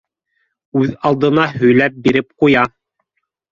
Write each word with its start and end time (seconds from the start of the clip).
Үҙ 0.83 0.95
алдына 1.09 1.45
һөйләнә 1.59 2.01
биреп 2.09 2.33
ҡуя: 2.47 2.67